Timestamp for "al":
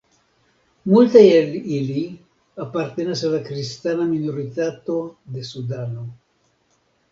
3.29-3.37